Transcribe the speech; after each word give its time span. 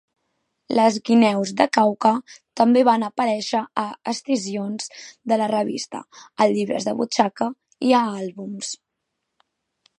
Les 0.77 0.95
guineus 1.09 1.51
de 1.59 1.67
Kauka 1.77 2.13
també 2.61 2.83
van 2.87 3.05
aparèixer 3.09 3.61
a 3.83 3.85
escissions 4.13 4.89
de 5.33 5.39
la 5.43 5.51
revista, 5.55 6.01
a 6.47 6.51
llibres 6.55 6.91
de 6.91 6.99
butxaca 7.03 7.51
i 7.93 7.97
a 8.01 8.05
àlbums. 8.25 8.77